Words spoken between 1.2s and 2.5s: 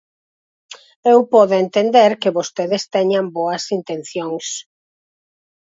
podo entender que